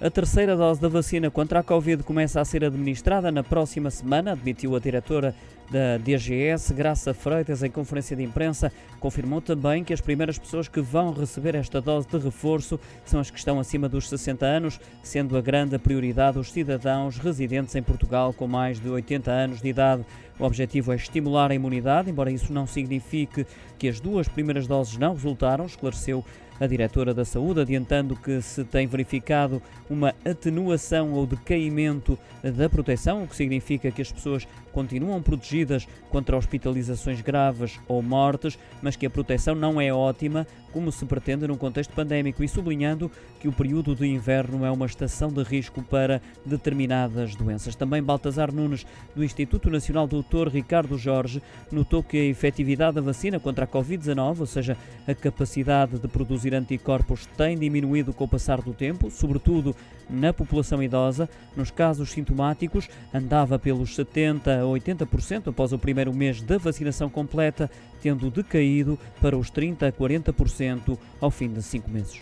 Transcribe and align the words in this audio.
A 0.00 0.08
terceira 0.08 0.56
dose 0.56 0.80
da 0.80 0.88
vacina 0.88 1.28
contra 1.28 1.58
a 1.58 1.62
Covid 1.62 2.04
começa 2.04 2.40
a 2.40 2.44
ser 2.44 2.64
administrada 2.64 3.32
na 3.32 3.42
próxima 3.42 3.90
semana, 3.90 4.30
admitiu 4.30 4.76
a 4.76 4.78
diretora 4.78 5.34
da 5.70 5.98
DGS, 5.98 6.72
Graça 6.72 7.12
Freitas, 7.12 7.62
em 7.62 7.70
conferência 7.70 8.16
de 8.16 8.22
imprensa, 8.22 8.72
confirmou 8.98 9.40
também 9.40 9.84
que 9.84 9.92
as 9.92 10.00
primeiras 10.00 10.38
pessoas 10.38 10.68
que 10.68 10.80
vão 10.80 11.12
receber 11.12 11.54
esta 11.54 11.80
dose 11.80 12.08
de 12.08 12.18
reforço 12.18 12.80
são 13.04 13.20
as 13.20 13.30
que 13.30 13.38
estão 13.38 13.60
acima 13.60 13.88
dos 13.88 14.08
60 14.08 14.46
anos, 14.46 14.80
sendo 15.02 15.36
a 15.36 15.40
grande 15.40 15.78
prioridade 15.78 16.38
os 16.38 16.50
cidadãos 16.50 17.18
residentes 17.18 17.74
em 17.74 17.82
Portugal 17.82 18.32
com 18.32 18.46
mais 18.46 18.80
de 18.80 18.88
80 18.88 19.30
anos 19.30 19.60
de 19.60 19.68
idade. 19.68 20.04
O 20.38 20.44
objetivo 20.44 20.92
é 20.92 20.96
estimular 20.96 21.50
a 21.50 21.54
imunidade, 21.54 22.10
embora 22.10 22.30
isso 22.30 22.52
não 22.52 22.66
signifique 22.66 23.46
que 23.78 23.88
as 23.88 24.00
duas 24.00 24.28
primeiras 24.28 24.66
doses 24.66 24.96
não 24.96 25.14
resultaram, 25.14 25.66
esclareceu 25.66 26.24
a 26.60 26.66
diretora 26.66 27.14
da 27.14 27.24
Saúde, 27.24 27.60
adiantando 27.60 28.16
que 28.16 28.40
se 28.42 28.64
tem 28.64 28.86
verificado 28.86 29.62
uma 29.88 30.14
atenuação 30.24 31.12
ou 31.12 31.26
decaimento 31.26 32.18
da 32.42 32.68
proteção, 32.68 33.22
o 33.22 33.28
que 33.28 33.36
significa 33.36 33.90
que 33.90 34.02
as 34.02 34.10
pessoas 34.10 34.46
continuam 34.72 35.22
protegidas 35.22 35.57
contra 36.10 36.36
hospitalizações 36.36 37.20
graves 37.20 37.78
ou 37.86 38.02
mortes, 38.02 38.58
mas 38.82 38.96
que 38.96 39.06
a 39.06 39.10
proteção 39.10 39.54
não 39.54 39.80
é 39.80 39.92
ótima, 39.92 40.46
como 40.72 40.92
se 40.92 41.04
pretende 41.06 41.46
num 41.46 41.56
contexto 41.56 41.92
pandémico, 41.92 42.44
e 42.44 42.48
sublinhando 42.48 43.10
que 43.40 43.48
o 43.48 43.52
período 43.52 43.94
de 43.94 44.06
inverno 44.06 44.64
é 44.64 44.70
uma 44.70 44.86
estação 44.86 45.32
de 45.32 45.42
risco 45.42 45.82
para 45.82 46.20
determinadas 46.44 47.34
doenças. 47.34 47.74
Também 47.74 48.02
Baltazar 48.02 48.52
Nunes, 48.52 48.86
do 49.14 49.24
Instituto 49.24 49.70
Nacional 49.70 50.06
Doutor 50.06 50.48
Ricardo 50.48 50.98
Jorge, 50.98 51.42
notou 51.70 52.02
que 52.02 52.16
a 52.16 52.24
efetividade 52.24 52.96
da 52.96 53.00
vacina 53.00 53.40
contra 53.40 53.64
a 53.64 53.68
Covid-19, 53.68 54.40
ou 54.40 54.46
seja, 54.46 54.76
a 55.06 55.14
capacidade 55.14 55.98
de 55.98 56.08
produzir 56.08 56.54
anticorpos, 56.54 57.26
tem 57.36 57.56
diminuído 57.56 58.12
com 58.12 58.24
o 58.24 58.28
passar 58.28 58.60
do 58.60 58.72
tempo, 58.72 59.10
sobretudo 59.10 59.74
na 60.08 60.32
população 60.32 60.82
idosa. 60.82 61.28
Nos 61.56 61.70
casos 61.70 62.10
sintomáticos, 62.10 62.88
andava 63.12 63.58
pelos 63.58 63.94
70 63.94 64.60
a 64.60 64.62
80% 64.62 65.47
após 65.48 65.72
o 65.72 65.78
primeiro 65.78 66.12
mês 66.14 66.40
da 66.40 66.58
vacinação 66.58 67.08
completa, 67.08 67.70
tendo 68.00 68.30
decaído 68.30 68.98
para 69.20 69.36
os 69.36 69.50
30 69.50 69.88
a 69.88 69.92
40% 69.92 70.98
ao 71.20 71.30
fim 71.30 71.48
de 71.48 71.62
cinco 71.62 71.90
meses. 71.90 72.20